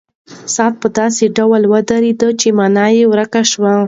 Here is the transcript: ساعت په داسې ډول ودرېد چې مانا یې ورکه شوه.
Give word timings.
ساعت 0.55 0.75
په 0.81 0.87
داسې 0.99 1.25
ډول 1.37 1.61
ودرېد 1.71 2.21
چې 2.41 2.47
مانا 2.57 2.85
یې 2.97 3.03
ورکه 3.11 3.41
شوه. 3.51 3.73